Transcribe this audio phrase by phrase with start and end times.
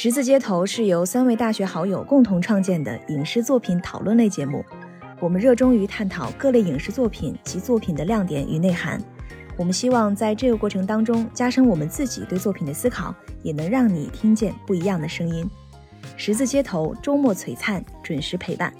[0.00, 4.64] 十字街头是由三位大学好友共同创建的影视作品讨论类节目。
[5.18, 9.02] 我们热衷于探讨各类影视作品及作品的亮点与内涵。
[9.56, 13.12] 我们希望在这个过程当中加深我们自己对作品的思考，
[13.42, 15.44] 也能让你听见不一样的声音。
[16.16, 18.72] 十字街头周末璀璨，准时陪伴。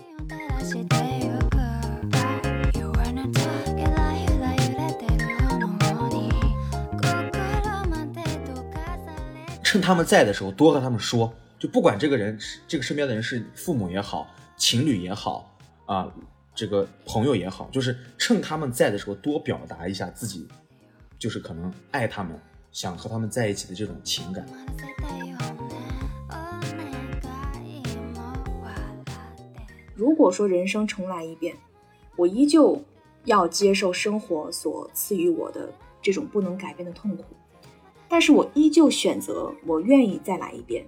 [9.88, 15.50] 他们在的时候，多和他们说，就不管这个人这个身边的人是父母也好，情侣也好，
[15.86, 16.12] 啊，
[16.54, 20.46] 这个朋友也好，就是趁他们在的时候，多表达一下自己，
[21.18, 22.38] 就是可能爱他们，
[22.70, 24.46] 想和他们在一起的这种情感。
[29.94, 31.56] 如果说人生重来一遍，
[32.14, 32.84] 我依旧
[33.24, 37.24] 要接受生活所赐予我的这种不能改变的痛苦。
[38.10, 40.82] 但是我依旧选择，我愿意再来一遍，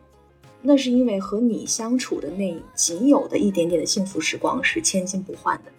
[0.62, 5.70] 那是因为和你相处的那仅有的一点点的幸福时光是千金不换的。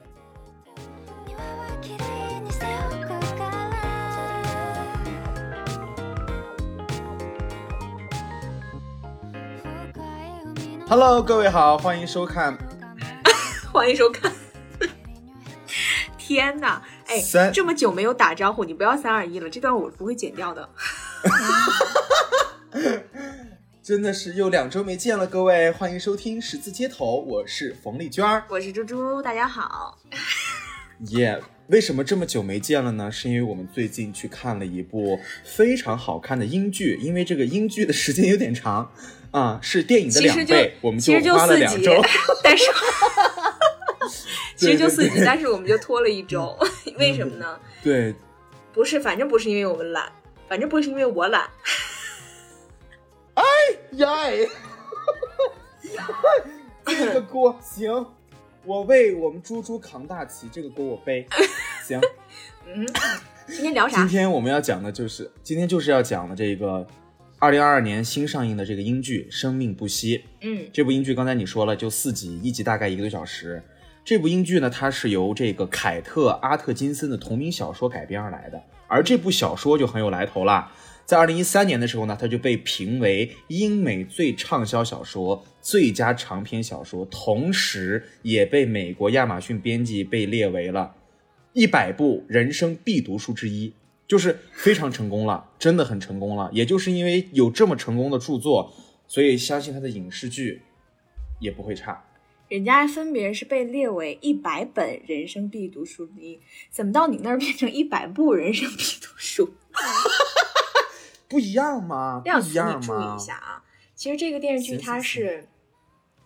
[10.88, 12.55] Hello，各位好，欢迎收看，
[13.73, 14.31] 欢迎收看。
[16.19, 17.19] 天哪，哎，
[17.51, 20.69] 这么久没有打招呼，你不要三二一了，这段我不会剪掉的。
[23.83, 29.97] 真的是又两周没见了，各位，欢迎收听十字街头，我是冯丽娟儿，我是猪猪，大家好。
[31.09, 33.11] 耶，为什么这么久没见了呢？
[33.11, 38.91] 是因为我们最近去看了一部非常好看的英剧，因为这个英剧的时间有点长
[39.31, 42.02] 啊，是电影的两倍，我们就花了两周。
[42.44, 42.66] 但是，
[44.56, 46.58] 其实就四集，但是我们就拖了一周，
[46.97, 47.59] 为什么呢？
[47.83, 48.13] 对，
[48.73, 50.11] 不是，反正不是因为我们懒。
[50.52, 51.49] 反正不是因为我懒，
[53.35, 53.44] 哎
[53.91, 54.17] 呀，
[56.85, 58.06] 这个锅行，
[58.66, 61.25] 我为我们猪猪扛大旗，这个锅我背，
[61.88, 62.01] 行。
[62.67, 62.85] 嗯，
[63.47, 64.00] 今天聊啥？
[64.00, 66.85] 今天我们要讲的就是，今天就是要讲的这个
[67.39, 70.18] 二零二二年新上映的这个英剧《生命不息》。
[70.41, 73.63] 嗯，这部英剧刚才你说了，就四集，一集大概一个多小时。
[74.03, 78.62] 这部英剧呢，它是由这个凯特·阿特金森的同名小说改编而来的。
[78.91, 80.69] 而这部小说就很有来头了，
[81.06, 90.94] 在二零一三年的时候呢，它就被评为英美最畅销小说、最佳长篇小说，同时也被美国亚马逊编辑被列为了
[91.53, 93.74] 一百部人生必读书之一，
[94.09, 96.50] 就是非常成功了，真的很成功了。
[96.51, 98.74] 也就是因为有这么成功的著作，
[99.07, 100.63] 所以相信它的影视剧
[101.40, 102.03] 也不会差。
[102.51, 106.38] 人家分别是被列为一百本人生必读书之一，
[106.69, 109.53] 怎么到你那儿变成一百部人生必读书？
[111.29, 112.19] 不一样吗？
[112.28, 112.81] 不一样吗？
[112.81, 113.63] 注意一下啊！
[113.95, 115.47] 其实这个电视剧它是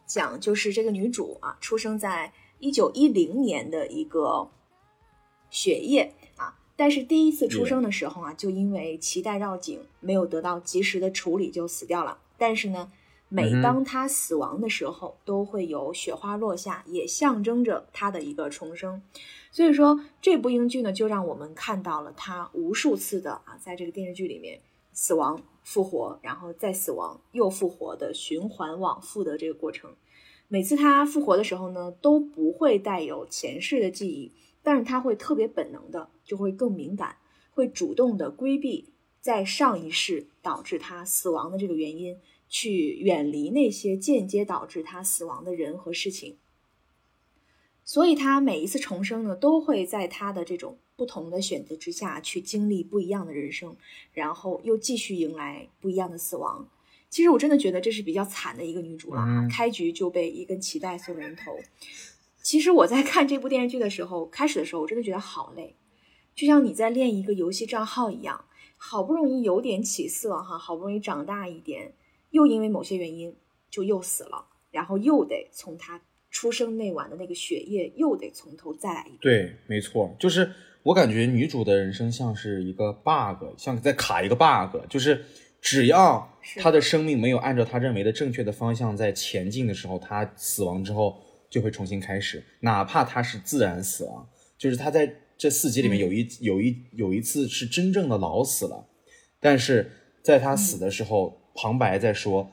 [0.08, 4.50] 讲，就是这个女主啊，出生在一九一零年的一个
[5.52, 12.18] 血液啊，但是第一次出生的时候啊，就因为脐带绕颈没有得到及时的处理，就死掉了。
[12.36, 12.92] 但是呢。
[13.28, 19.02] 每当他死亡的时候，都会有雪花落下，也象征着他的一个重生。
[19.52, 24.62] 所以说，这部英剧呢，就让我们看到了他无数次的啊，在这个电视剧里面
[24.94, 29.92] 死亡、复活，然后再死亡又复活的循环往复的这个过程。
[30.48, 34.32] 每次他复活的时候呢，都不会带有前世的记忆，
[34.62, 37.16] 但是他会特别本能的，就会更敏感，
[37.52, 42.16] 会主动的规避在上一世导致他死亡的这个原因。
[42.48, 46.38] 去远离那些间接导致他死亡的人和事情，
[47.84, 53.76] 所以他每一次重生呢，都会在他的这种不同的选择之下去经历不一样的人生，
[54.14, 56.70] 然后又继续迎来不一样的死亡。
[57.10, 61.58] 其实我真的觉得这是比较惨的一个女主了哈，开局就被一根脐带送人头。
[62.42, 65.76] 其实我在看这部电视剧的时候，开始的时候我真的觉得好累，
[66.36, 68.46] 就像你在练一个游戏账号一样，
[68.78, 71.94] 好不容易有点起色哈，好不容易长大一点。
[72.36, 73.34] 又因为某些原因
[73.72, 79.20] 就又死了，然后又得从他出生那晚的那个血液又得从头再来一遍。
[79.22, 80.52] 对，没错，就是
[80.84, 85.24] 我感觉女主的人生像是一个 bug，像在卡一个 bug，就是
[85.62, 91.16] 只要她的生命没有按照她认为的正确的方向在前进的时候，她死亡之后
[91.50, 94.28] 就会重新开始，哪怕她是自然死亡。
[94.58, 98.90] 就是她在这四集里面有一有一有一次是真正的老死了，
[99.40, 99.90] 但是
[100.22, 101.45] 在她死的时候。
[101.56, 102.48] 旁白在说，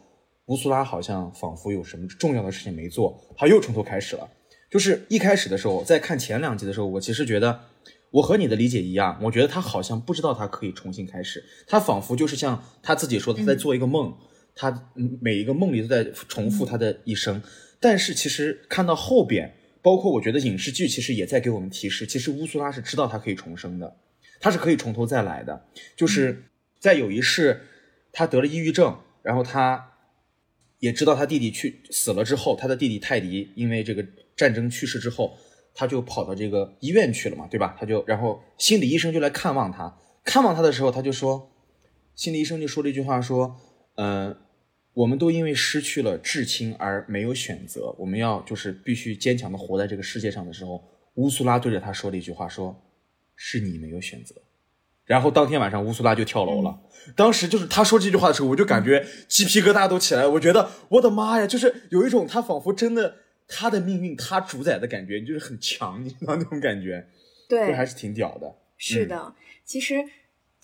[0.47, 4.27] 乌苏拉好像仿佛有什么重要的事情没做，他又从头开始了。
[4.71, 7.61] 就是一开始的时候，在看前两集的时候，我其实觉得
[8.11, 14.17] 我和你的理解一样，我觉得他好像不知道他可以重新开始，他仿佛就是像他自己说他在做一个梦，
[14.55, 14.91] 他
[15.21, 17.43] 每一个梦里都在重复他的一生。
[17.81, 19.53] 但是其实看到后边，
[19.83, 23.97] 包括我觉得影视剧其实也在给我们提示，其实乌苏拉是知道他可以重生的，
[24.41, 25.67] 他是可以从头再来的。
[25.97, 26.45] 就是
[26.79, 27.61] 在有一世，
[28.13, 29.95] 他得了抑郁症，然后他
[30.79, 34.07] 也知道他弟弟去死了之后，他的弟弟泰迪因为这个
[34.37, 35.37] 战争去世之后，
[35.75, 37.75] 他就跑到这个医院去了嘛，对吧？
[37.81, 41.49] 他就然后心理医生就来看望他，看望他的时候，他就说。
[42.15, 43.57] 心理医生就说了一句话，说
[43.97, 44.37] ：“嗯，
[44.93, 50.85] 我们都因为失去了至亲而没有选择，我们要就是必须坚强的活在这个世界上的时候。”
[51.17, 52.79] 乌苏拉对着他说了一句话，说
[53.35, 54.35] ：“是你没有选择。”
[55.05, 56.81] 然后当天晚上，乌苏拉就跳楼了。
[57.17, 60.31] 当时就是他说这句话的时候，我就感觉鸡皮疙瘩都起来了。
[60.31, 63.17] 我觉得我的妈呀，就是有一种他仿佛真的
[63.49, 67.07] 他的命运他主宰的感觉，就是很强，你知道那种感觉，
[67.49, 68.55] 对，还是挺屌的。
[68.77, 69.35] 是的，
[69.65, 70.05] 其实。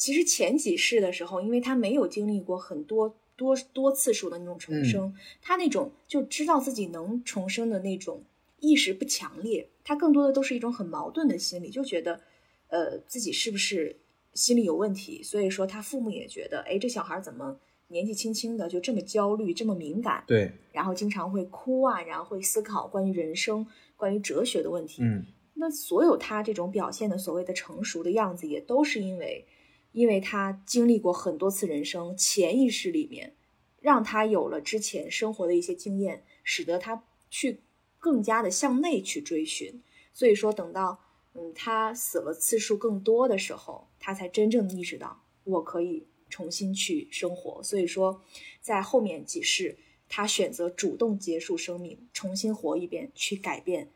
[0.00, 5.12] 其实前几世的时候，因为他没有经历过很多多多次数的那种重生，
[5.42, 8.22] 他那种就知道自己能重生的那种
[8.60, 12.20] 意识不强烈，他更多的都是一种很矛盾的心理，就觉得，
[12.68, 13.96] 呃，自己是不是
[14.38, 15.22] 心理有问题？
[15.22, 17.58] 所以说他父母也觉得，哎，这小孩怎么
[17.88, 20.22] 年纪轻轻的就这么焦虑，这么敏感？
[20.26, 25.02] 对，然后经常会哭啊，然后会思考关于人生、关于哲学的问题。
[25.02, 25.24] 嗯，
[25.54, 29.46] 那所有他这种表现的所谓的成熟的样子，也都是因为。
[29.92, 33.34] 因为他经历过很多次人生，潜意识里面
[33.80, 37.62] 让他有了之前生活的一些经验，使得他去
[37.98, 39.82] 更加的向内去追寻。
[40.12, 41.00] 所以说，等到
[41.38, 47.62] 嗯他死了次数更多的时候，他才真正意识到我可以重新去生活。
[47.62, 48.22] 所以说，
[48.60, 53.90] 在后面几世，他选择主动结束生命，重新活一遍，去改变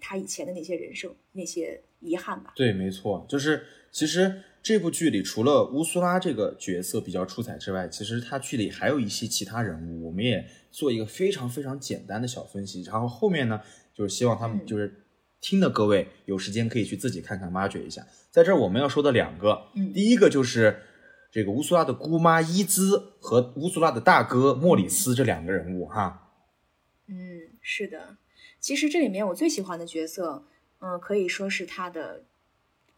[0.00, 2.52] 他以前的那些人生那些遗憾吧。
[2.56, 4.42] 对，没错，就是其实。
[4.66, 12.82] 这部剧里除了乌苏拉这个角色比较出彩之外，其实他剧里还有一些其他人物，我们也做一个非常非常简单的小分析。
[12.82, 13.60] 然后后面呢，
[13.94, 15.05] 就是希望他们就是
[15.46, 18.04] 听的各位有时间可以去自己看看，挖掘一下。
[18.32, 20.82] 在这儿我们要说的两个，第一个就是
[21.30, 26.32] 这个乌苏拉的姑妈伊兹和乌苏拉的大哥莫里斯这两个人物哈。
[27.06, 27.14] 嗯，
[27.60, 28.16] 是的，
[28.58, 30.44] 其实这里面我最喜欢的角色，
[30.80, 32.24] 嗯，可以说是他的。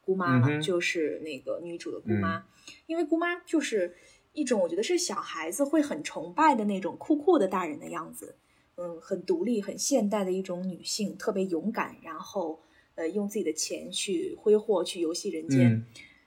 [0.01, 2.47] 姑妈了，就是那个女主的姑妈，
[2.87, 3.95] 因为姑妈就是
[4.33, 8.37] 一种我觉得是小孩子会很崇拜的那种酷酷的大人的样子，
[8.79, 12.63] 嗯，很独立、很现代的一种女性，特别勇敢，然后
[12.95, 15.85] 呃用自己的钱去挥霍、去游戏人间。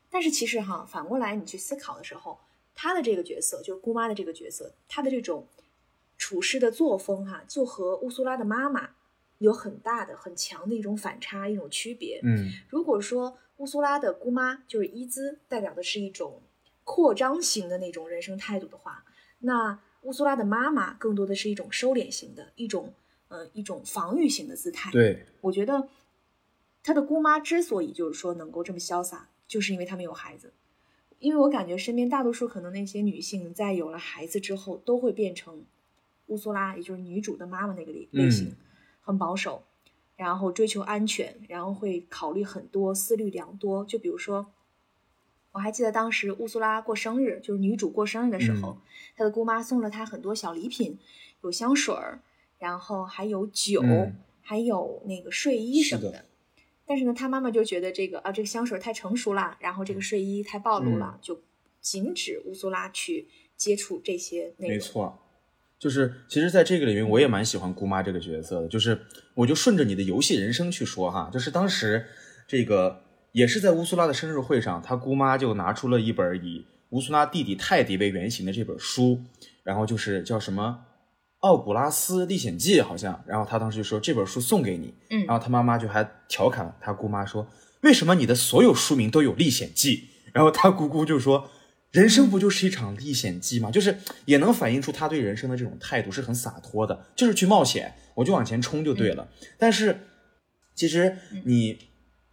[0.10, 2.38] 但是其实哈，反过来你去思考的时候，
[2.76, 5.48] 她的这个角色，就是姑妈的这个角色，她的这种
[6.18, 8.90] 处事的作风哈，就和乌苏拉的妈妈
[9.40, 12.20] 有很大的、很强的一种反差、一种区别。
[12.24, 13.38] 嗯，如果说。
[13.58, 16.42] 乌苏拉的姑妈就是伊兹，代表的是一种
[16.84, 19.06] 扩张型的那种人生态度的话，
[19.38, 22.94] 那乌苏拉的妈妈更多的是一种收敛型的一种，
[23.28, 24.92] 呃，一种防御型的姿态。
[24.92, 25.88] 对，我觉得
[26.84, 30.54] 她的姑妈之所以就是说能够这么潇洒，就是因为她们有孩子。
[31.20, 35.64] 因为我感觉身边大多数可能那些女性在有了孩子之后，都会变成
[36.28, 38.56] 乌苏拉，也就是女主的妈妈那个类类型，
[39.02, 39.64] 很保守。
[40.18, 43.84] 然后追求安全，然后会考虑很多，思虑良多。
[43.86, 44.46] 就比如说，
[45.52, 48.78] 我还记得当时乌苏拉过生日，就是女主过生日的时候，
[49.16, 50.98] 她的姑妈送了她很多小礼品，
[51.44, 52.22] 有香水儿，
[52.60, 53.84] 然后还有酒，
[54.42, 56.26] 还有那个睡衣什么的。
[56.86, 61.42] 但是呢，她妈妈就觉得这个啊，这个香水太成熟了，然后这个睡衣太暴露了，就
[61.80, 64.70] 禁止乌苏拉去接触这些内容。
[64.70, 65.18] 没错。
[65.78, 68.68] 就是，其实，在这个里面，我也蛮喜欢姑妈这个角色的。
[68.68, 69.02] 就是，
[69.34, 71.28] 我就顺着你的游戏人生去说哈。
[71.34, 72.06] 就是当时，
[72.48, 79.22] 这个也是在乌苏拉的生日会上，他姑妈就拿出了一本以乌苏拉弟弟泰迪为原型的这本书，
[79.64, 80.80] 然后就是叫什么
[81.40, 83.24] 《奥古拉斯历险记》好像。
[83.26, 84.94] 然后他当时就说这本书送给你。
[85.10, 85.26] 嗯。
[85.26, 87.48] 然后他妈妈就还调侃他姑妈说
[87.84, 91.50] ：“为什么你的所有书名都有历险记？”然后他姑姑就说。
[91.92, 93.70] 人生不就是一场历险记吗？
[93.70, 99.28] 就是也能反映出他对人生的这种态度是很洒脱的，就是去冒险，我就往前冲就对了。
[99.58, 100.00] 但是，
[100.74, 101.78] 其实你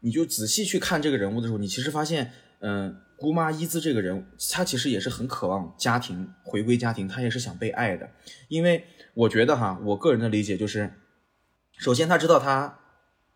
[0.00, 8.08] 你就仔细去看这个人物的时候，你其实发现，嗯，姑妈伊兹这个人，她其实也是很渴望家庭，回归家庭，她也是想被爱的。
[8.48, 10.92] 因为我觉得哈，我个人的理解就是，
[11.78, 12.78] 首先他知道他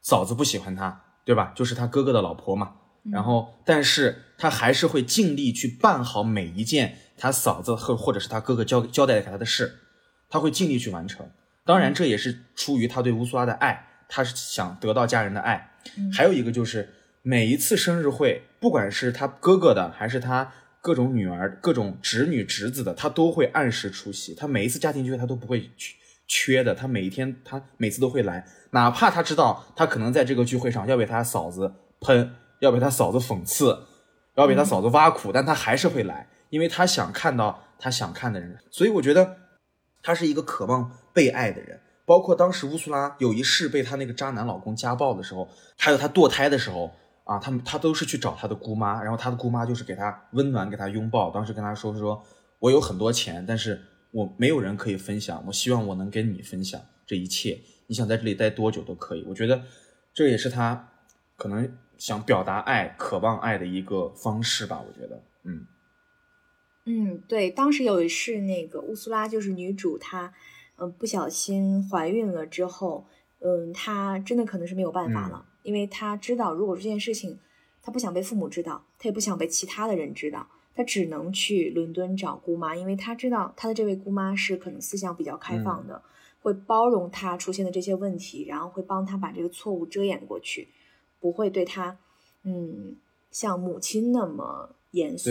[0.01, 1.53] 嫂子不喜欢他，对吧？
[1.55, 2.77] 就是他哥哥的老婆嘛。
[3.11, 9.81] 然后，但是他还是会尽力去办好每一件他嫂子或或者是他哥哥交交代给他的事，
[10.29, 11.29] 他会尽力去完成。
[11.65, 15.71] 当然，这也是出于他对乌苏拉的爱，他是想得到家人的爱。
[16.13, 16.87] 还有一个就是
[17.23, 20.53] 每一次生日会，不管是他哥哥的还是他
[20.83, 24.35] 各种女儿、各种侄女、侄子的，他都会按时出席。
[24.35, 25.95] 他每一次家庭聚会，他都不会缺
[26.29, 26.75] 缺的。
[26.75, 33.87] 他每一天，他每次都会来，哪怕他知道他可能在这个聚会上要被他嫂子喷，要被他嫂子讽刺，
[34.37, 38.59] 要被他嫂子挖苦，但他还是会来，因为他想看到他想看的人。
[38.71, 39.39] 所以我觉得
[40.03, 41.81] 他是一个渴望被爱的人。
[42.05, 46.93] 包括当时乌苏拉有一世被她那个渣男老公家暴的时候，还有她堕胎的时候。
[47.25, 51.31] 啊，他们她都是去找她的姑妈，然后她的姑妈就是给她温暖，给她拥抱。
[51.31, 52.21] 当时跟她说说，
[52.59, 53.81] 我有很多钱，但是
[54.11, 57.61] 我没有人可以分享，我希望我能跟你分享这一切。
[57.87, 59.25] 你想在这里待多久都可以。
[59.29, 59.63] 我觉得
[60.13, 60.93] 这也是她
[61.37, 64.83] 可能想表达爱、渴望爱的一个方式吧。
[64.85, 65.65] 我觉得，嗯
[66.87, 70.35] 嗯，对，当时有一世那个乌苏拉就是女主，她
[70.83, 73.07] 嗯不小心怀孕了之后，
[73.39, 75.47] 嗯，她真的可能是没有办法了。
[75.63, 77.39] 因为她知道，如果这件事情，
[77.81, 86.03] 她不想被父母知道，她也不想被其他的人知道，她只能去伦敦找姑妈，因为她知道她的这位姑妈是可能思想比较开放的，
[86.41, 90.67] 会包容她出现的这些问题，然后会帮她把这个错误遮掩过去，
[91.21, 91.97] 不会对她，
[92.43, 92.97] 嗯，
[93.31, 95.31] 像母亲那么严肃。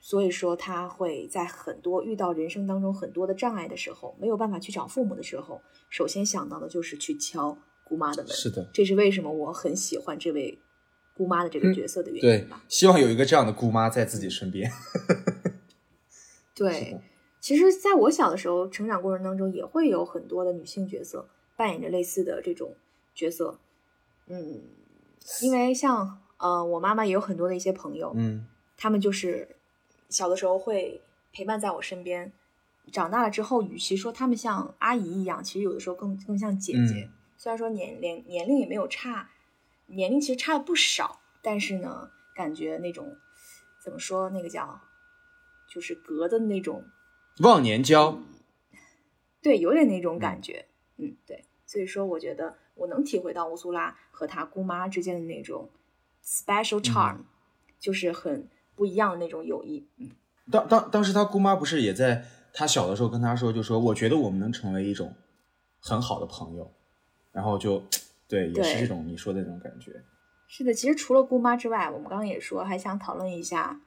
[0.00, 7.56] 所以说，他会在很多遇到人生当中很多的障碍的时候，没有办法去找父母的时候，首先想到的就是去敲。
[7.82, 10.56] 姑妈的门是的，这是为什么我很喜欢这位
[11.16, 12.62] 姑妈的这个角色的原因吧？
[12.68, 14.70] 希望有一个这样的姑妈在自己身边。
[16.54, 17.00] 对，
[17.40, 22.76] 其实，在我小的时候成长过程当中，也会有很多的女性角色扮演着类似的这种
[23.12, 23.58] 角色。
[24.28, 24.60] 嗯，
[25.42, 29.48] 因为像呃，我妈妈也有很多的一些朋友，嗯，他们就是
[30.10, 31.00] 小的时候会
[31.32, 32.30] 陪伴在我身边，
[32.92, 37.08] 长大了之后，与其说他们像阿姨一样，其实有的时候更更像姐姐。
[37.36, 39.30] 虽然说年龄年龄也没有差，
[39.86, 43.16] 年龄其实差了不少，但是呢，感觉那种
[43.82, 44.80] 怎么说那个叫，
[45.72, 46.84] 就是隔的那种
[47.38, 48.20] 忘年交，
[49.40, 50.66] 对，有点那种感觉，
[50.98, 55.70] 嗯，对，所以说我觉得我能体会到乌苏拉和她姑妈之间的那种
[56.22, 57.20] special charm，
[57.78, 58.48] 就是很
[58.80, 60.08] 不一样的那种友谊，嗯。
[60.50, 65.14] 当当当时他姑妈不是也在他小的时候跟他说，就说我觉得我们能成为一种
[65.80, 66.72] 很好的朋友。
[67.30, 67.84] 然后就，
[68.26, 69.92] 对，也是这种你说的那种感觉。
[70.48, 73.78] 是的，其实除了姑妈之外，我们刚刚也说，还想讨论一下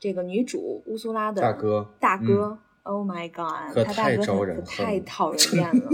[0.00, 1.94] 这个女主乌苏拉的大哥。
[2.00, 5.90] 大哥，Oh my God，他大哥可太讨人厌了，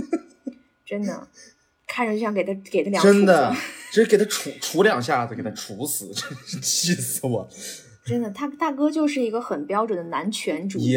[0.87, 1.29] 真的，
[1.87, 3.53] 看着就想给他给他两真的，
[3.93, 7.47] 直接给他处处两下子，给他杵死，真是气死我！
[8.05, 10.97] 真的，他大哥就是一个很标准的男权主义，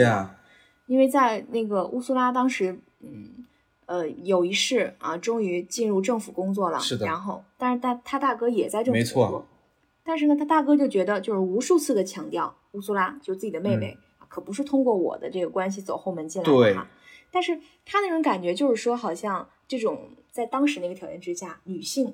[0.87, 3.45] 因为在那个乌苏拉当时，嗯。
[3.85, 6.79] 呃，有一世啊，终于进入政府工作了。
[6.79, 7.05] 是的。
[7.05, 9.27] 然后，但是他他大哥也在政府工作。
[9.27, 9.47] 没错。
[10.05, 13.97] 但是呢，他大哥就觉得，就是无数次的强调，乌苏拉就是自己的妹妹，
[14.29, 16.87] 可不是通过我的这个关系走后门进来的哈。
[17.29, 22.13] 但是他那种感觉就是说，好像这种在当时那个条件之下，女性啊，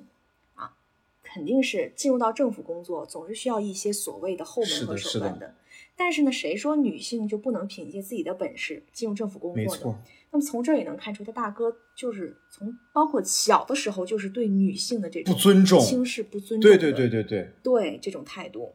[1.32, 5.54] 肯定是进入到政府工作，总是需要一些所谓的后门和手段的。
[5.96, 9.70] 但是呢，谁说女性就不能凭借自己的本事进入政府工作的？
[9.70, 9.94] 没错。
[10.32, 18.74] 那么从这儿也能看出，他大哥就是从包括小的时候就是对女性的这种不尊重、轻视、不尊重，对对对对对，对这种态度，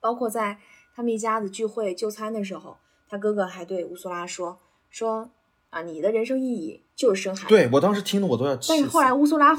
[0.00, 0.58] 包括在
[0.94, 2.76] 他们一家子聚会就餐的时候，
[3.08, 4.58] 他哥哥还对乌苏拉说
[4.90, 5.30] 说
[5.70, 7.48] 啊，你的人生意义就是生孩子。
[7.48, 8.66] 对我当时听的我都要气。
[8.68, 9.54] 但是后来乌苏拉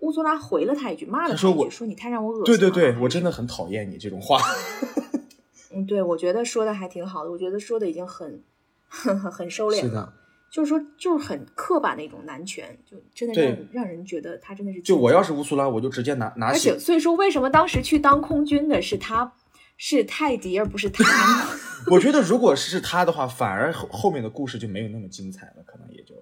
[0.00, 2.44] 乌苏拉回了他一句，骂了他一句，说你太让我恶心。
[2.44, 4.38] 对对对，我真的很讨厌你这种话。
[5.72, 8.42] 嗯，对，我觉得说的还挺好的，我觉得说的已经很
[8.88, 9.80] 很很收敛了。
[9.82, 10.12] 是的。
[10.50, 14.82] 就是说，就是很刻板的一种男权，就真的让让人觉得他真的是。
[14.82, 16.48] 就我要是乌苏拉，我就直接拿拿。
[16.48, 19.32] 而且，所以说，为什么当时去当空军的是他，
[19.76, 21.04] 是泰迪，而不是他？
[21.92, 26.16] 我觉得，如果是他的话，反而后后面的故事就没有那么精彩了，可能也就，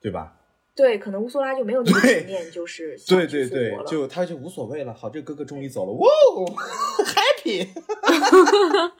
[0.00, 0.39] 对吧？
[0.74, 4.94] 对，可能乌苏拉就没有那个执念，就是对对对，就他就无所谓了。
[4.94, 6.08] 好，这哥哥终于走了，哇，
[7.04, 7.68] happy。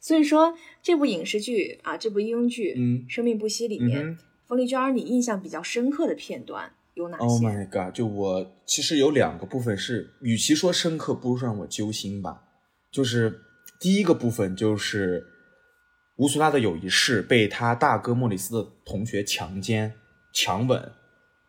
[0.00, 0.54] 所以说。
[0.84, 7.94] 这部影视剧啊，这部英剧《嗯生命不息》里面，冯丽娟，你印象比较深刻的片段有哪些？Oh my god！
[7.94, 12.42] 就我其实有两个部分是，与其说深刻，不如说让我揪心吧。
[12.90, 13.42] 就是
[13.78, 15.24] 第一个部分，就是
[16.16, 19.94] 乌苏拉的有一世被他大哥莫里斯的同学强奸、
[20.32, 20.92] 强吻，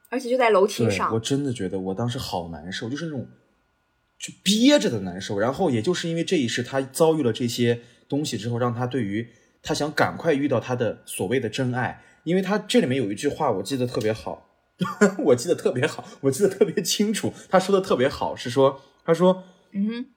[0.10, 1.13] 而且就在楼梯上。
[1.13, 3.28] 我真的觉得我当时好难受，就是那种
[4.20, 5.40] 就憋着的难受。
[5.40, 7.82] 然后也就是因为这一世，他遭遇了这些。
[8.10, 9.28] 东西之后，让他对于
[9.63, 14.50] 他想赶快遇到他的所谓的真爱，因为他这里面有一句话，我记得特别好，
[15.25, 20.13] 我记得特别好，我记得特别清楚，他说的特别好，是说，他说，嗯，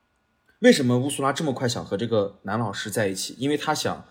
[0.58, 3.34] 为什么乌苏拉这么快想和这个男老师在一起？
[3.38, 4.04] 因为他想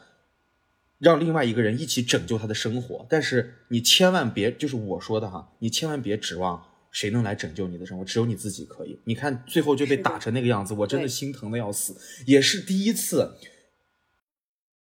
[1.00, 3.06] 让另外一个人一起拯救他的生活。
[3.10, 6.62] 但是你千万别，就是我说的哈，你千万别指望
[6.92, 9.00] 谁能来拯救你的生活，只有你自己可以。
[9.06, 11.96] 你看最后就被打成那个样子，我真的心疼的要死。
[12.26, 13.34] 也是第一次，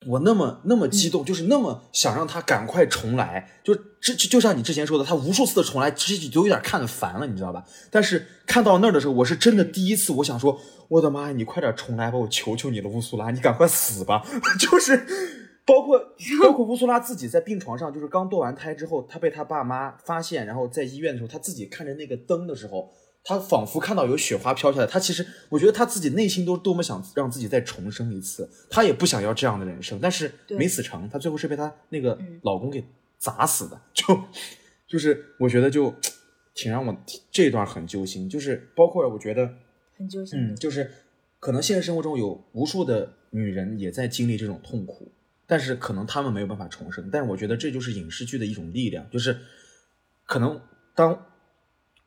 [0.07, 3.61] 我那么那么激动，就是那么想让他赶快重来。
[3.65, 7.65] 就这就就像你之前说的，他无数次的重来，其实你都有点看的烦了，你知道吧？
[7.91, 10.61] 但是看到那儿的时候，我是真的第一次，我想说。
[10.89, 11.33] 我的妈呀！
[11.33, 12.17] 你快点重来吧！
[12.17, 14.25] 我求求你了，乌苏拉，你赶快死吧！
[14.57, 15.05] 就是
[15.67, 15.99] 包括
[16.43, 22.93] 包括乌苏拉自己在病床上，就是刚堕完胎之后，她被她爸妈发现，然后在医院的时候，她自己看着那个灯的时候，
[23.25, 24.87] 她仿佛看到有雪花飘下来。
[24.87, 32.85] 她其实，我觉得她自己内心都多么想让自己再重生一次，她也不想要这样的人生，但是没死成，她最后是被她那个老公给
[33.19, 33.81] 砸死的。
[33.93, 34.19] 就
[34.87, 35.93] 就是我觉得就
[36.55, 36.97] 挺让我
[37.33, 39.51] 这段很揪心，就是包括我觉得。
[39.99, 40.39] 很揪心。
[40.39, 40.93] 嗯，就是
[41.41, 45.11] 可能现实生活中有无数的女人也在经历这种痛苦，
[45.47, 47.09] 但是可能他们没有办法重生。
[47.11, 49.39] 但是我觉得这就是影视剧的一种力量，就是
[50.25, 50.61] 可能
[50.95, 51.27] 当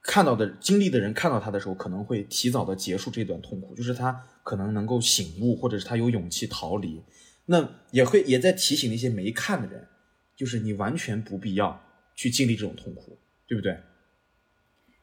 [0.04, 4.12] 看到的经历的人看到他的时候，可能会提早的结束这段痛苦，就是他
[4.44, 7.04] 可能能够醒悟，或者是他有勇气逃离。
[7.46, 9.88] 那也会也在提醒那些没看的人，
[10.36, 11.82] 就是你完全不必要
[12.16, 13.18] 去经历这种痛苦，
[13.48, 13.78] 对不对？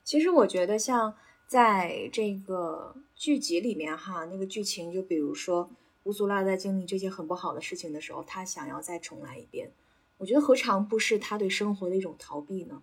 [0.05, 1.15] 其实我觉得像。
[1.49, 5.71] 在这个剧集里面，哈，那个剧情就比如说
[6.07, 9.73] 乌苏拉在经历这些很不好的事情的时候，他想要再重来一遍。
[10.19, 12.83] 我觉得何尝不是他对生活的一种逃避呢？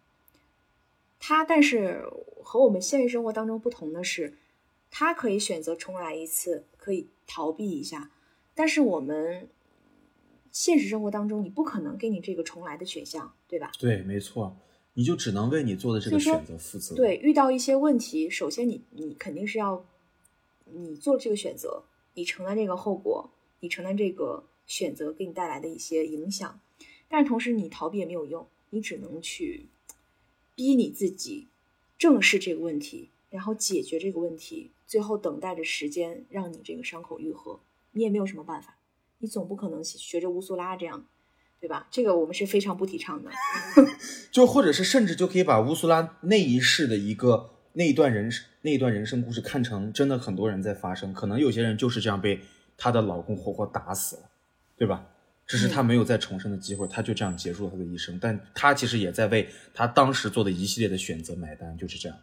[1.19, 2.05] 他但是
[2.43, 4.37] 和我们现实生活当中不同的是，
[4.91, 8.11] 他可以选择重来一次，可以逃避一下。
[8.53, 9.47] 但是我们
[10.51, 13.71] 现实生活当中，你不可能给你这个重来的选项，对吧？
[13.79, 14.57] 对，没错。
[14.95, 16.93] 你就只能为你做的这个选择负责。
[16.93, 19.83] 对，遇到一些问题，首先你你肯定是要，
[20.65, 26.59] 你做这个选择，你承担这个后果，你承担这个选择给你带来的一些影响。
[27.07, 29.67] 但是同时你逃避也没有用，你只能去
[30.55, 31.47] 逼你自己
[31.97, 37.59] 正视这个问题，然后解决这个问题，最后等待着时间让你这个伤口愈合。
[37.91, 38.77] 你也没有什么办法，
[39.19, 41.05] 你总不可能学着乌苏拉这样。
[41.59, 41.87] 对吧？
[41.89, 43.31] 这个我们是非常不提倡的。
[44.33, 52.39] 就或者是甚至就可以把乌苏拉那一世的一个那一段人生那一段人生故事看成真的很多人在发生，可能有些人就是这样被
[52.77, 54.29] 她的老公活活打死了，
[54.77, 55.05] 对吧？
[55.45, 58.17] 只是她没有再重生的机会，她就这样结束了她的一生。
[58.19, 62.17] 但她其实也在为她当时做的一系列的选择买单，就是这样。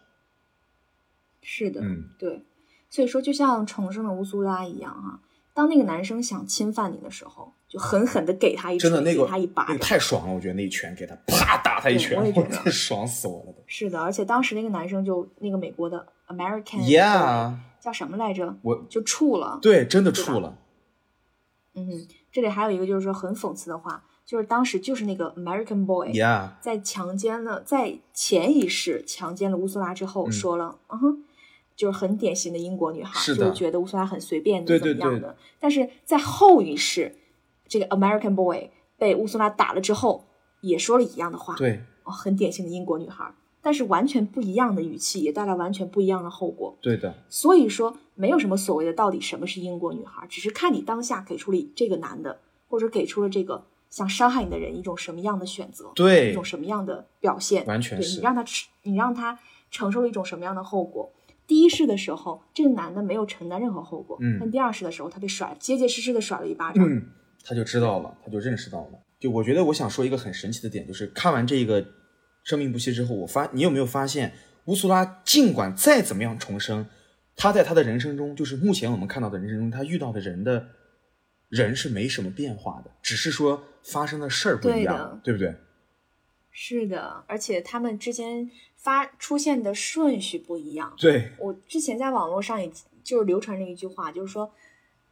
[1.41, 2.43] 是的，嗯，对。
[2.89, 5.21] 所以说，就像重生的乌苏拉一样啊。
[5.53, 10.33] 当那个男生想侵犯你的时候，就狠狠的给他一真的那个他一巴掌，太爽了！
[10.33, 13.53] 我觉得那一拳给他啪打他一拳，我也觉得爽死我了。
[13.67, 16.79] 是的，而且当时那个男生就那个美国的 American
[17.79, 18.55] 叫什么来着？
[18.61, 20.57] 我就处了，对，真的处了。
[21.73, 26.11] 嗯，这里还有一个就是说很讽刺的话，就是当时就是那个 American boy
[26.61, 31.23] 在强奸了，在前一世强奸了乌苏拉之后说了，嗯哼。
[31.81, 35.35] 就是很典型的英国女孩，就是觉得乌苏拉很随便的怎么样的。
[35.59, 37.15] 但是在后一世，
[37.67, 40.27] 这个 American boy 被乌苏拉打了之后，
[40.61, 41.55] 也说了一样的话。
[41.55, 46.77] 对，哦，很典型的英国女孩，但是完全不一样的语气，也带来完全不一样的后果。
[46.81, 47.15] 对的。
[47.29, 59.39] 所以说，没有什么所谓的到底什么是英国女孩，只是看你当下给出了这个男的，或者给出了这个想伤害你的人一种什么样的选择，对，一种什么样的表现，完全是你让他吃，你让他
[59.71, 61.11] 承受了一种什么样的后果。
[61.51, 64.17] 第一世的时候，这个男的没有承担任何后果。
[64.21, 66.81] 嗯，但第二世的时候，他被甩，结结实实的甩了一巴掌。
[66.81, 67.05] 嗯，
[67.43, 69.03] 他就知道了，他就认识到了。
[69.19, 71.83] 就我觉得，我想说一个很神奇的点，就是看完这个
[72.45, 74.31] 《生命不息》之后，我发，你有没有发现，
[74.67, 76.87] 乌苏拉尽管再怎么样重生，
[77.35, 80.69] 他在他的人生中，就是目前我们看到的人生中，他遇到的人的，
[81.49, 85.53] 人是没什么变化的，只是说发生的事儿不一样，对不对？
[86.49, 88.49] 是的，而且他们之间。
[88.81, 90.93] 发出现的顺序不一样。
[90.97, 92.71] 对我之前在网络上也
[93.03, 94.51] 就是流传着一句话，就是说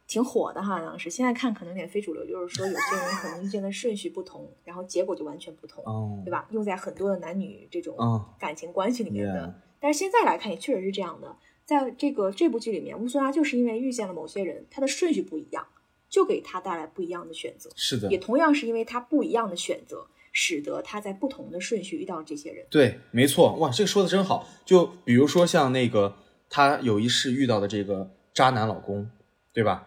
[0.08, 5.84] 挺火的哈，当时现在看可能有点非主流，就是说有些人可能遇见的顺序不同，然后结果就完全不同，
[6.24, 6.48] 对吧？
[6.50, 7.96] 用在很多的男女这种
[8.38, 9.62] 感情关系里面的。
[9.78, 15.64] 但是现在来看也确实是这样的，在这个这部剧里面，乌苏拉就是因为遇见了某些人，他的顺序不一样，
[16.08, 17.70] 就给他带来不一样的选择。
[17.76, 20.06] 是的，也同样是因为他不一样的选择。
[20.32, 22.66] 使得他在不同的顺序遇到这些人。
[22.70, 24.48] 对，没错，哇，这个说的真好。
[24.64, 26.16] 就比如说像那个
[26.48, 29.10] 他有一世遇到的这个渣男老公，
[29.52, 29.86] 对吧？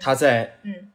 [0.00, 0.92] 他在嗯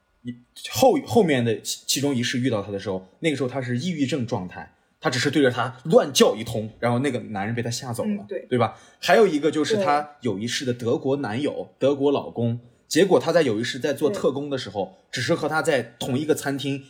[0.72, 8.76] 后后面的其其中一世遇到他的时候，那个时候他是抑郁症状态，他只是对着他乱叫一通，然后那个男人被他吓走了，对对吧？
[9.00, 16.84] 还有一个就是他有一世的德国男友、德国老公，结果他在有一世在做特工的时候，只是和他在同一个餐厅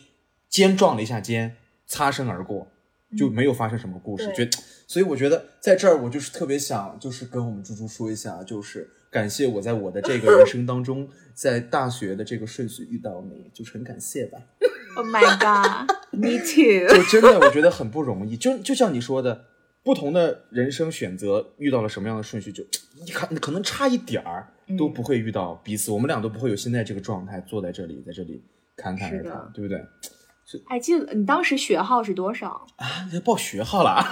[0.48, 1.56] 肩撞了一下肩，
[1.88, 2.70] 擦身而过，
[3.16, 4.32] 就没有发生什么故事。
[4.34, 4.48] 觉，
[4.86, 14.38] 所以我觉得在这儿我就是特别想，就是跟我们猪猪说一下，就是感谢我在我的这个人生当中， 在大学的这个顺序遇到你，就是很感谢吧。
[14.96, 16.88] Oh my god, me too。
[16.88, 19.44] 就真的我觉得很不容易，就就像你说的，
[19.84, 22.64] 不同的人生选择遇到了什么样的顺序，就
[23.04, 28.42] 你看可能差一点儿都不会遇到彼此，我们俩都不会有现在这个状态，坐在这里，在这里
[28.76, 29.80] 侃侃而谈，对不对？
[30.66, 32.86] 哎，记得你当时学号是多少啊？
[33.12, 34.04] 要报学号了？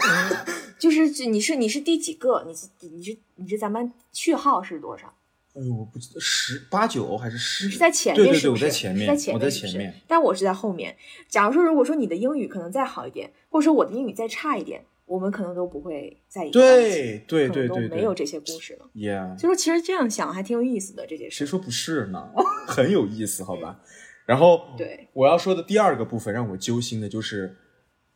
[0.78, 2.44] 就是你是你是第几个？
[2.46, 5.12] 你是你是你是咱们序号是多少？
[5.54, 7.70] 哎呦，我不记得十八九还是十？
[7.70, 9.94] 是在前面，对对对，我在前面，在前面，我在前面。
[10.06, 10.94] 但我是在后面。
[11.28, 16.52] 假如说，如果说你的英语可能再好一点，或者说我的英语再差一点，我们可能都不会在一起。
[16.52, 18.86] 对对对对，没有这些故事了。
[18.94, 19.38] Yeah。
[19.38, 21.38] 所以说，其实这样想还挺有意思的这件事。
[21.38, 22.30] 谁说不是呢？
[22.68, 23.80] 很有意思，好吧。
[24.26, 27.56] 然后，对我要说的第二个部分让我揪心的就是，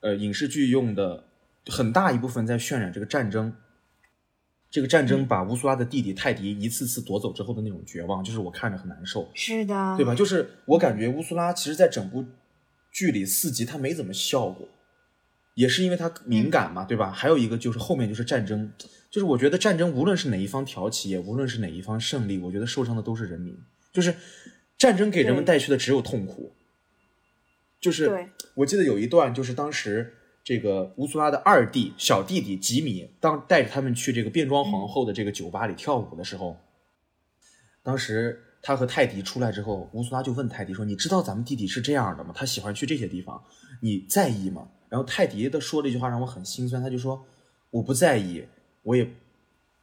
[0.00, 1.24] 呃，影视剧用的
[1.66, 3.54] 很大一部分在渲染这个战争。
[4.72, 9.28] 这个战争把乌苏拉的弟弟泰迪一次次夺走之后的那种绝望，就是我看着很难受。
[9.34, 10.14] 是的，对吧？
[10.14, 12.24] 就是我感觉乌苏拉其实，在整部
[12.92, 14.68] 剧里四集他没怎么笑过，
[15.56, 17.10] 也是因为他敏感嘛，对吧？
[17.10, 18.72] 还有一个就是后面就是战争，
[19.10, 23.58] 就是我觉得战争无论是哪一方挑起，也无论是哪一方胜利，我觉得受伤的都是人民。
[23.92, 24.14] 就是
[24.80, 26.52] 战争给人们带去的只有痛苦。
[27.78, 30.16] 就是我记得有一段，就是当时。
[30.42, 36.56] 这个乌苏拉的二弟小弟弟吉米，当带着他们去这个变装皇后的这个酒吧里跳舞的时候，
[37.82, 42.32] 当时他和泰迪出来之后，乌苏拉就问泰迪说：“你知道咱们弟弟是这样的吗？
[42.34, 43.40] 他喜欢去这些地方，
[43.82, 47.22] 你在意吗？”然后泰迪的说了一句话让我很心酸，他就说
[47.70, 48.42] ：“我不在意，
[48.82, 49.06] 我也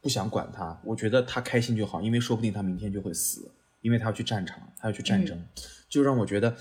[0.00, 3.48] 不想管他，我觉得他开心就好，因为说不定他明天就会死，
[3.80, 5.42] 因为他要去战场，他要去战争，
[5.88, 6.56] 就让我觉得。”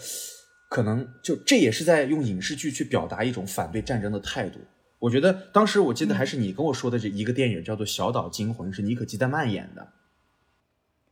[0.69, 4.59] 可能就这也是在用影视剧去表达一种反对战争的态度。
[4.99, 9.93] 我觉得当时我记得还是你跟我说的这一个电影叫做《小岛惊魂》，是妮可基德曼演的。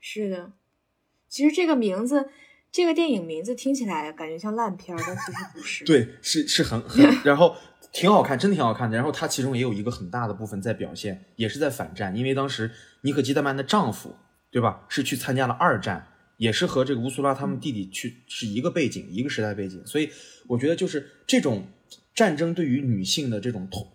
[0.02, 0.52] 是的，
[1.30, 2.28] 其实这个名字，
[2.70, 5.86] 这个电影名字听起来感觉像烂片，但其实不是。
[5.88, 7.56] 对，是是很很， 然后
[7.94, 8.98] 挺好看，真的挺好看的。
[8.98, 12.70] 然后它其中也有一个很大的部分在表现，也是在反战，因为当时
[13.04, 14.18] 妮可基德曼的丈夫，
[14.56, 16.08] 对吧，是去参加了二战。
[16.38, 20.10] 也是和这个乌苏拉他们弟弟去是一个背景，一个时代背景，所以
[20.48, 21.68] 我觉得就是这种
[22.14, 23.86] 战争对于女性的这种痛，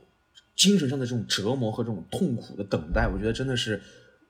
[0.55, 3.81] 精神上的这种折磨和这种痛苦的等待，我觉得真的是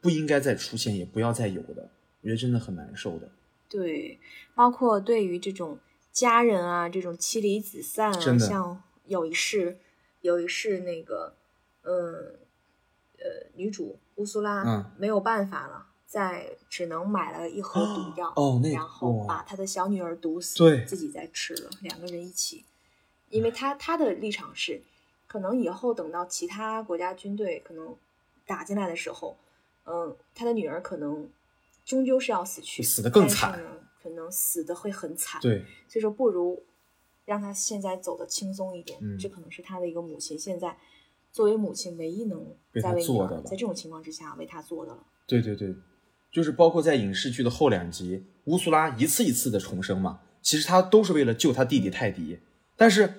[0.00, 1.90] 不应该再出现，也不要再有的，
[2.20, 3.28] 我觉得真的很难受的。
[3.68, 4.18] 对，
[4.54, 5.78] 包括对于这种
[6.12, 9.78] 家人啊，这种妻离子散啊，像有一世，
[10.20, 11.36] 有一世那个，
[11.82, 11.92] 嗯，
[13.18, 15.86] 呃，女主乌苏拉没有办法了。
[16.10, 18.34] 在只能买了一盒毒药，
[18.72, 22.64] 然后把他的小女儿毒死，自己再吃了，两个人一起。
[23.28, 24.82] 因为他他的立场是，
[25.28, 27.96] 可能以后等到其他国家军队可能
[28.44, 29.36] 打进来的时候，
[29.84, 31.30] 嗯，他的女儿可能
[31.84, 33.62] 终究是要死去，死的更惨，
[34.02, 35.40] 可能死的会很惨。
[35.40, 36.60] 对，所以说不如
[37.24, 38.98] 让他现在走的轻松一点。
[39.16, 40.76] 这可能是他的一个母亲现在
[41.30, 42.44] 作为母亲唯一能
[42.82, 45.06] 在为女儿在这种情况之下为他做的了。
[45.28, 45.72] 对对对。
[46.30, 52.38] 就是包括在影视剧的后两集，乌苏拉一次一次的重生嘛，其实他都是为了救他弟弟泰迪。
[52.76, 53.14] 但是，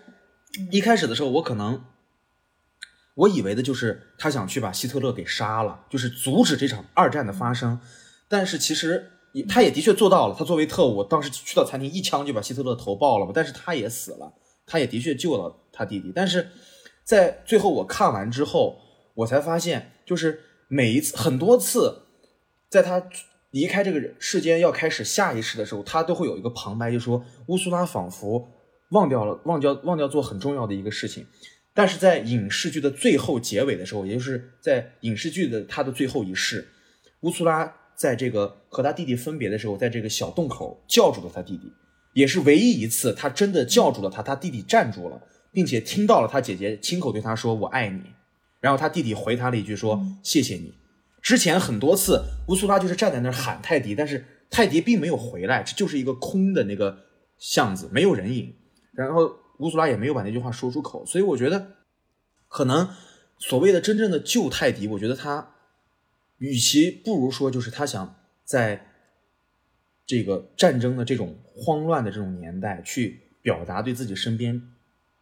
[0.72, 1.84] 一开始的时候，我可能
[3.16, 7.80] 我以为的就是他想去把希特勒给杀了，就是阻止这场二战的发生。
[8.30, 9.12] 但是其实
[9.50, 13.34] 他也的确做到了，他作为特务，当时去到餐厅一枪就把希特勒头爆了嘛。
[13.36, 14.34] 但是他也死了，
[14.66, 16.14] 他也的确救了他弟弟。
[16.16, 16.48] 但是
[17.04, 18.80] 在最后我看完之后，
[19.16, 22.01] 我才发现，就是每一次很多次。
[22.72, 23.04] 在他
[23.52, 28.48] 离开这个世间要开始下一世的时候，他都会有一个旁白，就说乌苏拉仿佛
[28.92, 31.28] 忘掉了，忘掉忘掉做很重要的一个事情。
[31.74, 36.66] 但是在影视剧的最后结尾的时候，也就是在影视剧的他的最后一世，
[37.22, 41.72] 乌苏拉在这个和他弟弟分别的时候，在这个小洞口叫住了他弟弟，
[42.14, 48.02] 也是唯一一次他真的叫住了他，他弟弟站住了，并且听到了他姐姐亲口对他说“我爱你”，
[48.62, 50.74] 然后他弟弟回他了一句说“谢谢你”。
[51.22, 57.06] 之前很多次，乌苏拉就是站在那儿喊泰迪，但是泰迪并没有回来，这就是一个空的那个
[57.38, 58.56] 巷子，没有人影。
[58.92, 61.76] 然后乌苏拉也没有把那句话说出口，所以我觉得，
[62.48, 62.90] 可能
[63.38, 65.54] 所谓的真正的救泰迪，我觉得他
[66.40, 68.88] 与其不如说就是他想在
[70.08, 74.60] 这个战争的这种慌乱的这种年代，去表达对自己身边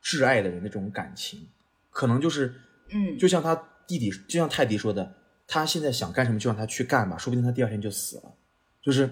[0.01, 1.47] 挚爱的人的这种感情，
[1.89, 2.55] 可能就是，
[2.89, 3.53] 嗯，就像他
[3.85, 5.17] 弟弟，就像泰迪说的。
[5.51, 8.35] 他现在想干什么就让他去干吧，说不定他第二天就死了。
[8.83, 9.09] 就是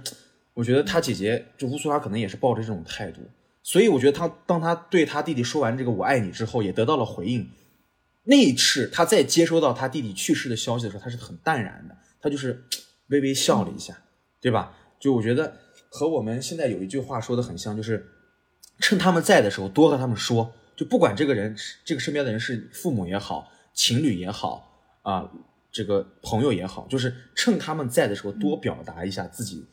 [0.53, 3.21] 我觉得他姐姐就乌苏拉可能也是抱着这种态度，
[3.63, 7.49] 所以我觉得他当他对他弟弟说完这个“我爱你”之后，也得到了回应。
[8.25, 12.63] 那一次他在接收到他弟弟去世的消息的时候，他是很淡然的，他就是
[13.07, 13.97] 微微笑了一下，
[14.39, 14.77] 对吧？
[14.99, 15.57] 就我觉得
[15.89, 18.05] 和我们现在有一句话说的很像，就是
[18.79, 25.31] 趁他们在的时候多和他们说，就不管这个人这个身边的人是父母也好，情侣也好啊，
[25.77, 29.63] 这个朋友也好，就是趁他们在的时候多表达一下自己，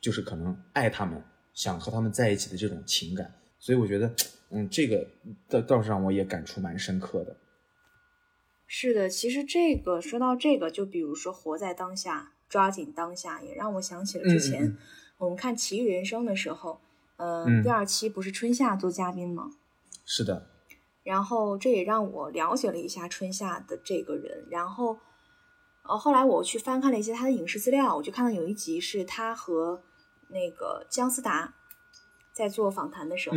[0.00, 1.20] 就是可能爱他们，
[1.52, 3.34] 想和他们在一起的这种情感。
[3.58, 4.14] 所以我觉得，
[4.50, 5.04] 嗯，这个
[5.48, 7.36] 倒倒是让我也感触蛮深刻的。
[8.68, 14.78] 是的，其实这个说到这个，就比如说活在当下，抓紧当下，也让我想起了之前
[15.18, 16.80] 我们看《奇遇人生》的时候，
[17.16, 19.50] 嗯，第二期不是春夏做嘉宾吗？
[20.04, 20.46] 是的。
[21.02, 24.46] 然后这也让我了解了一下春夏的这个人。
[24.48, 24.96] 然后，
[25.82, 29.82] 呃，后来我去翻看了一些他的影视资料，我就看到有一集是他和
[30.28, 31.54] 那个姜思达
[32.32, 33.36] 在做访谈的时候，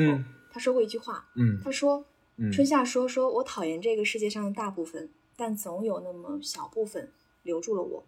[0.51, 2.05] 他说过一句话，嗯，他说，
[2.51, 5.09] 春夏说，说我讨厌这个世界上的大部分。
[5.37, 7.11] 但总有那么小部分
[7.43, 8.05] 留住了我。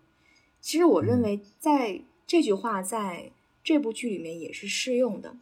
[0.62, 5.36] 其实我认为，在这句话在这部剧里面也是适用的。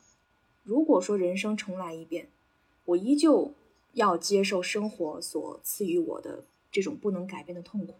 [0.64, 2.30] 如果说人生重来一遍，
[2.86, 3.54] 我依旧
[3.94, 7.98] 要接受生活所赐予我的这种不能改变的痛苦，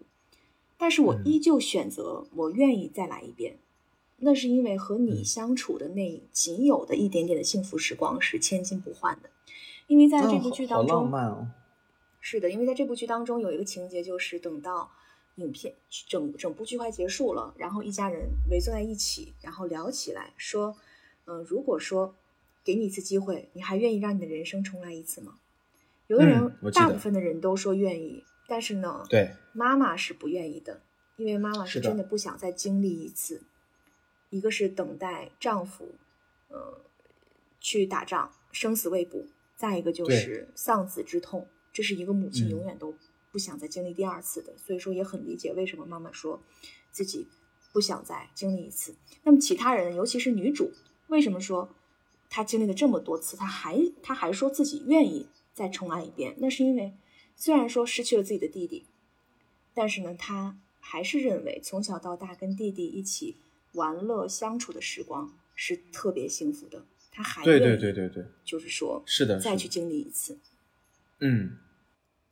[0.78, 3.58] 但是我依旧选择我愿意再来一遍。
[4.18, 9.30] 那是因为和你相处的那仅有的一点点的幸福时光是千金不换的。
[9.88, 11.48] 因为在这部剧当中，好浪漫哦。
[12.20, 14.90] 是的，因为在这部剧当中有一个情节，就是等到
[15.36, 15.76] 影片
[16.08, 20.76] 整整部剧快结束了，然后一家人围坐在一起，然后聊起来，说，
[21.26, 22.16] 嗯，如果说
[22.64, 25.36] 给你一次机会，你还愿意让你的人生重来一次吗？
[26.08, 30.82] 有的人，大部分的人都说愿意，但是呢，对，妈妈是不愿意的，
[31.18, 33.44] 因为妈妈是真的不想再经历一次，
[34.30, 35.96] 一个是等待丈夫，
[36.50, 36.82] 呃，
[37.60, 41.48] 去打仗生死未卜，再一个就是丧子之痛。
[41.74, 42.96] 这是一个母亲永远都
[43.32, 46.42] 不想再经历第二次的，所以说也很理解为什么妈妈说
[46.90, 47.28] 自己
[47.74, 48.96] 不想再经历一次。
[49.24, 50.72] 那么其他人，尤其是女主，
[51.08, 51.76] 为什么说
[52.30, 56.36] 她经历了这么多次，她还她还说自己愿意再重来一遍？
[56.40, 56.94] 那是因为
[57.36, 58.86] 虽然说失去了自己的弟弟，
[59.74, 63.38] 但是呢，他还是认为从小到大跟弟弟一起
[63.74, 66.86] 玩乐相处的时光是特别幸福的。
[67.12, 70.38] 他还对对对对对，就是说是的，再去经历一次，
[71.20, 71.58] 嗯。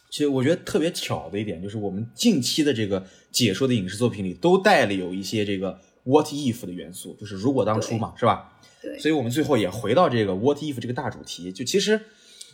[0.09, 8.61] 其实我觉得特别巧的一点就是，我们近期的这个解说的影视作品里都带了有一些这个 “what if” 的元素，就是如果当初嘛，是吧？
[8.79, 8.99] 对。
[8.99, 11.51] 所以我们最后也回到这个 “what if” 这个大主题。
[11.51, 11.99] 就其实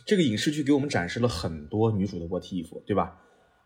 [0.06, 3.16] 这个影视剧给我们展示了很多女主的 “what if”，对吧？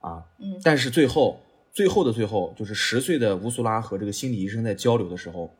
[0.00, 0.60] 啊，嗯。
[0.62, 1.40] 但是最后，
[1.72, 5.56] 最后的最后，就是十岁的乌苏拉和这个心理医生在交流的时候，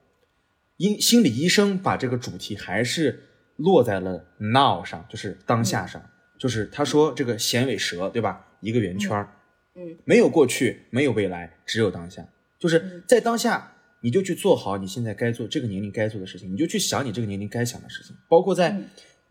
[0.76, 3.22] 因心理医生把这个主题还是
[3.56, 6.02] 落在了 “now” 上，就是当下上。
[6.36, 8.44] 就是他说这个衔尾蛇，对吧？
[8.60, 9.32] 一个圆圈儿，
[9.76, 12.26] 嗯，没有过去，没有未来，只有当下。
[12.58, 18.16] 就是在当下，你就去做好你现在该做这个年龄该做的事情，你就去想你这个年龄该想的事情。
[18.28, 18.76] 包括在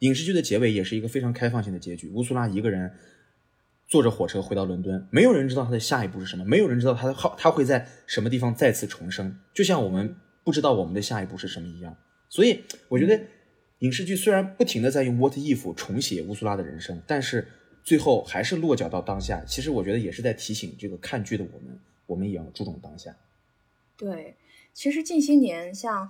[0.04, 2.10] 影视剧的结尾，也是一个非常开放性的结局。
[2.10, 2.92] 乌苏拉一个人
[3.88, 11.96] 坐着火车回到伦敦，没有人知道他的下一步是什么，没有人知道他的号他会在什么地方再次重生，就像我们不知道我们的下一步是什么一样。
[12.30, 13.20] 所以我觉得。
[13.80, 17.46] 影视剧虽然不停的在用 What if 重写乌苏拉的人生，但是
[17.84, 19.44] 最后还是落脚到当下。
[19.46, 23.14] 其实我觉得也是在提醒这个看剧的我们，我们也要注重当下。
[23.98, 24.38] 对，
[24.74, 26.10] 其实近些年像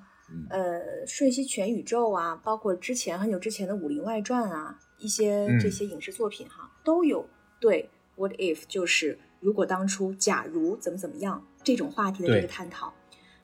[0.50, 7.28] 呃《瞬息全宇宙》啊，包括之前很久之前的《武林外传》啊，一些这些影视作品哈，都有
[7.60, 12.94] 对 What if 就是如果当初假如怎么怎么样这种话题的这个探讨。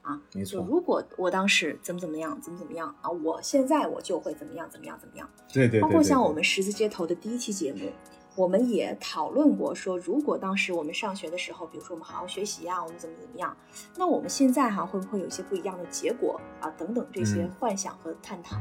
[0.02, 0.66] 啊，没错。
[0.68, 5.30] 如果我当时怎么怎么样，怎么怎么样啊，我现在我就会怎么样怎么样怎么样。
[5.54, 5.80] 对对。
[5.82, 7.92] 包括像我们十字街头的第一期节目，
[8.36, 13.56] 我们也讨论过，说如果当时我们上学的时候，比如说我们好好学习呀，我们怎么怎么样，
[13.98, 16.70] 那我们现在哈会不会有一些不一样的结果啊？
[16.78, 18.58] 等等这些幻想和探讨。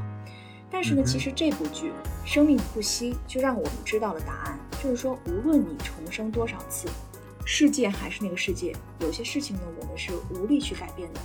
[0.69, 1.91] 但是呢，其实这部剧
[2.27, 6.87] 《生命不息》就让我们知道了答案，就是说无论你重生多少次，
[7.45, 11.19] 世界还是那个世界，有些事情呢我们是无力去改变的。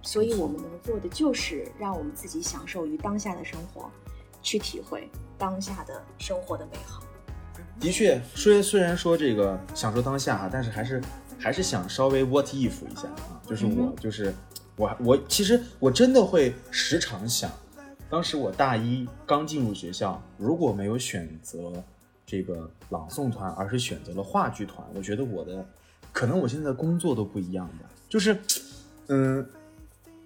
[0.00, 3.90] 所以我们能做的就是让我们自己享受于当下的生活，
[4.42, 7.02] 去体会当下的生活的美好。
[7.80, 11.00] 的确，虽虽然说这个享受当下啊，但是还是
[11.38, 12.54] 还是想稍微 what if
[12.86, 14.34] 一下啊，就是我就是
[14.76, 17.50] 我我其实我真的会时常想，
[18.10, 21.72] 当时我大一刚进入学校，如果没有选择
[22.26, 25.64] 这个朗诵团，而是选择了话剧团，我觉得我的
[26.12, 28.38] 可能我现在工作都不一样的，就是
[29.08, 29.46] 嗯。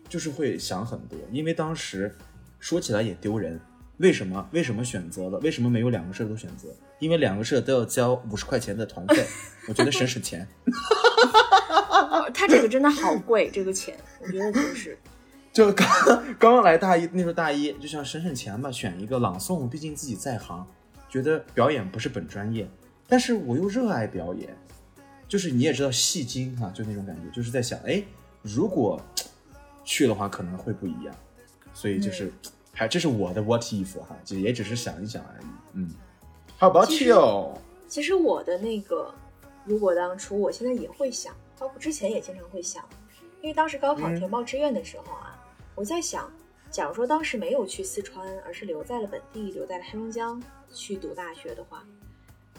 [0.09, 2.15] 就是会想很多，因为当时
[2.61, 3.59] 说起来也丢人。
[3.97, 4.47] 为什么？
[4.53, 5.39] 为什么选择了？
[5.39, 6.69] 为什么没有两个事都选择？
[7.03, 9.27] 因为两个社都要交五十块钱的团费，
[9.67, 10.47] 我觉得省省钱。
[12.33, 14.97] 他这个真的好贵，这个钱，我觉得就是。
[15.53, 15.87] 就刚
[16.39, 20.65] 刚刚来大一，那时候大一就想省省钱吧，选一个朗诵，毕竟自己在行，
[21.11, 22.71] 觉得表演不是本专业，
[23.09, 24.57] 但是我又热爱表演，
[25.27, 28.01] 就是你也知道戏精哈，就那种感觉，就是在想，哎，
[28.43, 28.99] 如果
[29.85, 31.13] 去的话可能会不一样，
[31.75, 32.33] 所以就是，
[32.73, 35.91] 还这是我的 what if 哈，就也只是想一想而已，嗯
[36.63, 37.59] ，How about you？
[37.89, 39.13] 其实我的那个，
[39.65, 42.89] 如果当初我现在也会想，包括之前也经常会想，
[43.41, 45.37] 因为当时高考填报志愿的时候啊。
[45.75, 46.33] 我在想，
[46.71, 50.41] 假如说当时没有去四川，而是留在了本地，留在了黑龙江
[50.73, 51.85] 去读大学的话，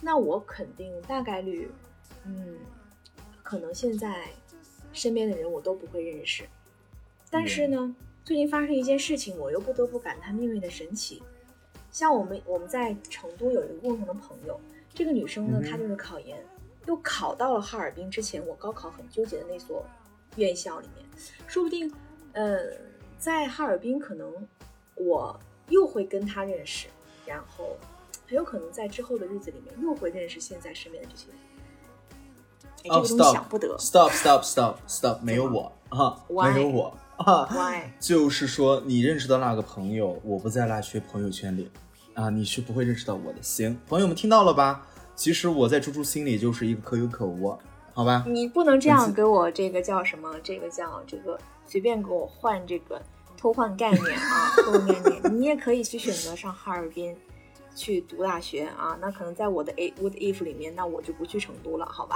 [0.02, 1.72] 那我肯定大概率，
[2.26, 2.58] 嗯，
[3.42, 4.28] 可能现在
[4.92, 6.44] 身边的人我都不会认识。
[7.30, 11.24] 但是呢，最近发生一件事情，我又不得不感叹命运的神奇。
[11.94, 14.60] 像我们我们在成都有一个共同的朋友，
[14.94, 16.46] 这个女生呢，她就是考研，
[16.88, 19.86] 又考到了哈尔滨之前我高考很纠结的那所
[20.36, 21.06] 院校里面，
[21.48, 21.90] 说不定，
[22.34, 22.92] 呃。
[23.20, 24.34] 在哈尔滨，可能
[24.96, 26.90] 我又会跟她认识，
[27.26, 27.78] 然后
[28.28, 31.38] 很有可能在之后的日子里面又会认识现在身边的这些人。
[32.76, 33.78] 这个东西想不得。
[33.80, 37.48] Stop stop stop stop，没有我啊，没有我啊。
[37.52, 37.92] Why？
[38.00, 41.70] 就是说你认识的那个朋友，我不在那些朋友圈里
[42.14, 43.42] 啊，你是不会认识到我的。
[43.42, 44.86] 行，朋友们听到了吧？
[45.16, 47.58] 其实我在猪猪心里就是一个可有可无，
[47.94, 48.24] 好吧？
[48.28, 50.34] 你不能这样给我这个叫什么？
[50.44, 53.02] 这个叫这个随便给我换这个。
[53.36, 57.14] 偷换概念啊， 偷换概念，你也可以去选择上哈尔滨
[57.76, 58.98] 去读大学啊。
[59.02, 62.16] 那可能在我的 A What If 里面，那我就不去成都了，好吧？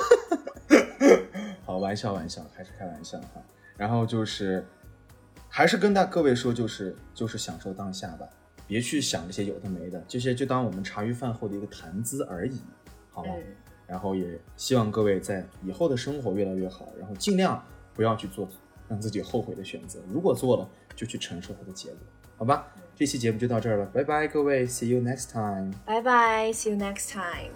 [1.64, 3.40] 好，玩笑玩笑，还是开玩笑哈。
[3.76, 4.64] 然后就是，
[5.48, 8.26] 还是跟大各位说，就是就是享受当下吧，
[8.66, 12.60] 别去想这些有的没的，这些就当我们茶余饭后的一个谈资而已，
[13.10, 13.30] 好吧？
[13.86, 18.48] 然后也希望各位在以后的生活越来越好，然后尽量不要去做。
[18.88, 21.98] 让自己后悔的选择，如果做了，就去承受它的结果，
[22.36, 22.72] 好吧？
[22.94, 25.72] 这期节目就到这儿了，拜拜，各位，See you next time。
[25.84, 27.50] 拜拜，See you next time。